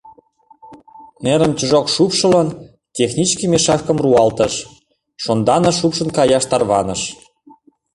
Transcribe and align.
Нерым 1.23 1.51
чжок 1.59 1.85
шупшылын, 1.95 2.49
техничке 2.95 3.43
мешакым 3.51 3.97
руалтыш, 4.03 4.53
шонданыш 5.23 5.75
шупшын 5.79 6.09
каяш 6.17 6.43
тарваныш. 6.51 7.01